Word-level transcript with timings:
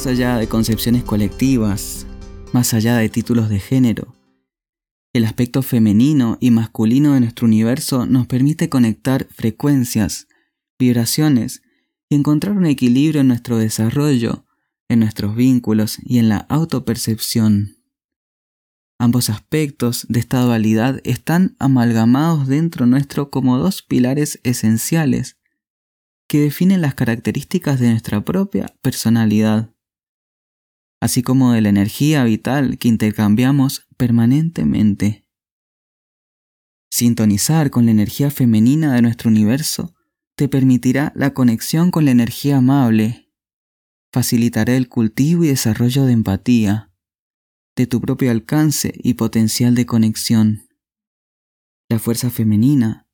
Más 0.00 0.06
allá 0.06 0.38
de 0.38 0.48
concepciones 0.48 1.04
colectivas, 1.04 2.06
más 2.54 2.72
allá 2.72 2.96
de 2.96 3.10
títulos 3.10 3.50
de 3.50 3.60
género, 3.60 4.16
el 5.12 5.26
aspecto 5.26 5.60
femenino 5.60 6.38
y 6.40 6.50
masculino 6.50 7.12
de 7.12 7.20
nuestro 7.20 7.46
universo 7.46 8.06
nos 8.06 8.26
permite 8.26 8.70
conectar 8.70 9.28
frecuencias, 9.30 10.26
vibraciones 10.78 11.60
y 12.08 12.14
encontrar 12.14 12.56
un 12.56 12.64
equilibrio 12.64 13.20
en 13.20 13.28
nuestro 13.28 13.58
desarrollo, 13.58 14.46
en 14.88 15.00
nuestros 15.00 15.36
vínculos 15.36 15.98
y 16.02 16.16
en 16.16 16.30
la 16.30 16.38
autopercepción. 16.48 17.76
Ambos 18.98 19.28
aspectos 19.28 20.06
de 20.08 20.20
esta 20.20 20.40
dualidad 20.40 21.02
están 21.04 21.56
amalgamados 21.58 22.48
dentro 22.48 22.86
nuestro 22.86 23.30
como 23.30 23.58
dos 23.58 23.82
pilares 23.82 24.40
esenciales 24.44 25.36
que 26.26 26.40
definen 26.40 26.80
las 26.80 26.94
características 26.94 27.78
de 27.80 27.90
nuestra 27.90 28.24
propia 28.24 28.74
personalidad, 28.80 29.74
así 31.00 31.22
como 31.22 31.52
de 31.52 31.62
la 31.62 31.70
energía 31.70 32.22
vital 32.24 32.78
que 32.78 32.88
intercambiamos 32.88 33.86
permanentemente. 33.96 35.26
Sintonizar 36.90 37.70
con 37.70 37.86
la 37.86 37.92
energía 37.92 38.30
femenina 38.30 38.94
de 38.94 39.02
nuestro 39.02 39.30
universo 39.30 39.94
te 40.36 40.48
permitirá 40.48 41.12
la 41.14 41.32
conexión 41.32 41.90
con 41.90 42.04
la 42.04 42.10
energía 42.10 42.58
amable, 42.58 43.30
facilitará 44.12 44.76
el 44.76 44.88
cultivo 44.88 45.44
y 45.44 45.48
desarrollo 45.48 46.04
de 46.04 46.12
empatía, 46.12 46.92
de 47.76 47.86
tu 47.86 48.00
propio 48.00 48.30
alcance 48.30 48.92
y 49.02 49.14
potencial 49.14 49.74
de 49.74 49.86
conexión. 49.86 50.68
La 51.88 51.98
fuerza 51.98 52.30
femenina, 52.30 53.08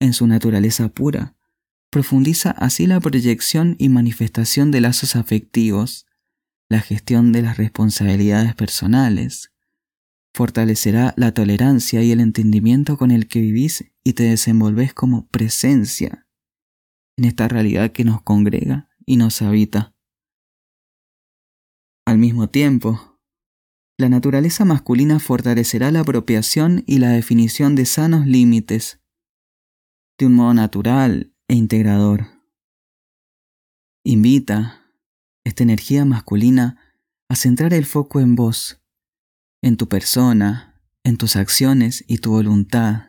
en 0.00 0.12
su 0.12 0.26
naturaleza 0.26 0.88
pura, 0.88 1.36
profundiza 1.90 2.50
así 2.50 2.86
la 2.86 3.00
proyección 3.00 3.76
y 3.78 3.88
manifestación 3.88 4.70
de 4.70 4.80
lazos 4.80 5.16
afectivos, 5.16 6.06
la 6.70 6.80
gestión 6.80 7.32
de 7.32 7.42
las 7.42 7.58
responsabilidades 7.58 8.54
personales, 8.54 9.52
fortalecerá 10.32 11.12
la 11.16 11.34
tolerancia 11.34 12.02
y 12.02 12.12
el 12.12 12.20
entendimiento 12.20 12.96
con 12.96 13.10
el 13.10 13.26
que 13.26 13.40
vivís 13.40 13.92
y 14.04 14.12
te 14.12 14.22
desenvolves 14.22 14.94
como 14.94 15.28
presencia 15.28 16.28
en 17.18 17.24
esta 17.24 17.48
realidad 17.48 17.90
que 17.90 18.04
nos 18.04 18.22
congrega 18.22 18.88
y 19.04 19.16
nos 19.16 19.42
habita. 19.42 19.94
Al 22.06 22.18
mismo 22.18 22.48
tiempo, 22.48 23.18
la 23.98 24.08
naturaleza 24.08 24.64
masculina 24.64 25.18
fortalecerá 25.18 25.90
la 25.90 26.00
apropiación 26.00 26.84
y 26.86 26.98
la 26.98 27.10
definición 27.10 27.74
de 27.74 27.84
sanos 27.84 28.26
límites, 28.26 29.02
de 30.18 30.26
un 30.26 30.34
modo 30.34 30.54
natural 30.54 31.34
e 31.48 31.54
integrador. 31.56 32.26
Invita 34.04 34.79
esta 35.50 35.64
energía 35.64 36.04
masculina 36.04 36.78
a 37.28 37.34
centrar 37.34 37.74
el 37.74 37.84
foco 37.84 38.20
en 38.20 38.36
vos, 38.36 38.80
en 39.62 39.76
tu 39.76 39.88
persona, 39.88 40.80
en 41.04 41.16
tus 41.16 41.36
acciones 41.36 42.04
y 42.06 42.18
tu 42.18 42.30
voluntad. 42.30 43.08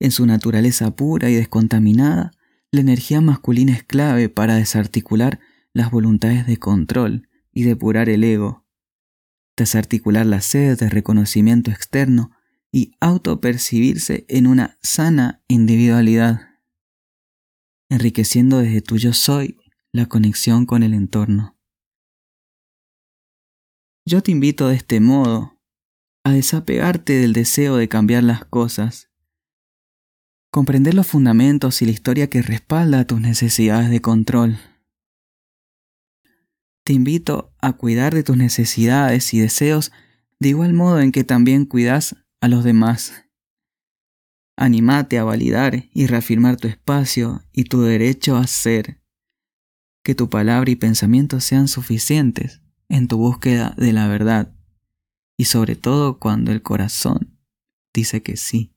En 0.00 0.12
su 0.12 0.26
naturaleza 0.26 0.94
pura 0.94 1.28
y 1.28 1.34
descontaminada, 1.34 2.30
la 2.70 2.80
energía 2.80 3.20
masculina 3.20 3.72
es 3.72 3.82
clave 3.82 4.28
para 4.28 4.54
desarticular 4.54 5.40
las 5.72 5.90
voluntades 5.90 6.46
de 6.46 6.56
control 6.58 7.28
y 7.52 7.64
depurar 7.64 8.08
el 8.08 8.22
ego, 8.22 8.64
desarticular 9.56 10.24
la 10.24 10.40
sed 10.40 10.78
de 10.78 10.88
reconocimiento 10.88 11.72
externo 11.72 12.30
y 12.70 12.92
autopercibirse 13.00 14.24
en 14.28 14.46
una 14.46 14.78
sana 14.82 15.42
individualidad 15.48 16.42
enriqueciendo 17.88 18.58
desde 18.58 18.82
tu 18.82 18.98
yo 18.98 19.12
soy 19.12 19.56
la 19.98 20.06
conexión 20.06 20.64
con 20.64 20.84
el 20.84 20.94
entorno. 20.94 21.58
Yo 24.06 24.22
te 24.22 24.30
invito 24.30 24.68
de 24.68 24.76
este 24.76 25.00
modo 25.00 25.60
a 26.24 26.30
desapegarte 26.32 27.14
del 27.14 27.32
deseo 27.32 27.76
de 27.76 27.88
cambiar 27.88 28.22
las 28.22 28.44
cosas, 28.44 29.10
comprender 30.52 30.94
los 30.94 31.08
fundamentos 31.08 31.82
y 31.82 31.86
la 31.86 31.90
historia 31.90 32.30
que 32.30 32.42
respalda 32.42 33.06
tus 33.06 33.20
necesidades 33.20 33.90
de 33.90 34.00
control. 34.00 34.58
Te 36.84 36.92
invito 36.92 37.52
a 37.60 37.72
cuidar 37.72 38.14
de 38.14 38.22
tus 38.22 38.36
necesidades 38.36 39.34
y 39.34 39.40
deseos 39.40 39.90
de 40.38 40.50
igual 40.50 40.74
modo 40.74 41.00
en 41.00 41.10
que 41.10 41.24
también 41.24 41.66
cuidas 41.66 42.14
a 42.40 42.46
los 42.46 42.62
demás. 42.62 43.24
Anímate 44.56 45.18
a 45.18 45.24
validar 45.24 45.88
y 45.92 46.06
reafirmar 46.06 46.56
tu 46.56 46.68
espacio 46.68 47.42
y 47.52 47.64
tu 47.64 47.82
derecho 47.82 48.36
a 48.36 48.46
ser. 48.46 48.97
Que 50.08 50.14
tu 50.14 50.30
palabra 50.30 50.70
y 50.70 50.76
pensamiento 50.76 51.38
sean 51.38 51.68
suficientes 51.68 52.62
en 52.88 53.08
tu 53.08 53.18
búsqueda 53.18 53.74
de 53.76 53.92
la 53.92 54.08
verdad 54.08 54.54
y 55.36 55.44
sobre 55.44 55.76
todo 55.76 56.18
cuando 56.18 56.50
el 56.50 56.62
corazón 56.62 57.38
dice 57.92 58.22
que 58.22 58.38
sí. 58.38 58.72